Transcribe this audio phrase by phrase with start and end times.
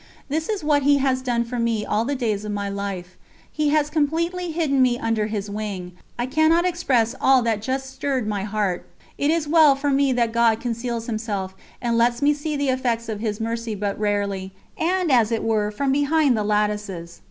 [0.29, 3.17] This is what He has done for me all the days of my life.
[3.51, 5.91] He has completely hidden me under His Wing.
[6.17, 10.11] I cannot express all that has just stirred my heart; it is well for me
[10.13, 14.53] that God conceals Himself, and lets me see the effects of His Mercy but rarely,
[14.75, 17.19] and as it were from 'behind the lattices.'